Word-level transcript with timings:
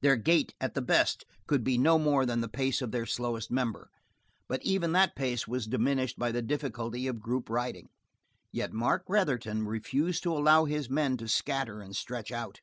Their 0.00 0.16
gait 0.16 0.52
at 0.60 0.74
the 0.74 0.82
best 0.82 1.24
could 1.46 1.60
not 1.60 1.64
be 1.64 1.78
more 1.78 2.26
than 2.26 2.40
the 2.40 2.48
pace, 2.48 2.82
of 2.82 2.90
their 2.90 3.06
slowest 3.06 3.52
member, 3.52 3.88
but 4.48 4.60
even 4.64 4.90
that 4.94 5.14
pace 5.14 5.46
was 5.46 5.68
diminished 5.68 6.18
by 6.18 6.32
the 6.32 6.42
difficulties 6.42 7.08
of 7.08 7.20
group 7.20 7.48
riding. 7.48 7.88
Yet 8.50 8.72
Mark 8.72 9.04
Retherton 9.08 9.64
refused 9.68 10.24
to 10.24 10.36
allow 10.36 10.64
his 10.64 10.90
men 10.90 11.16
to 11.18 11.28
scatter 11.28 11.82
and 11.82 11.94
stretch 11.94 12.32
out. 12.32 12.62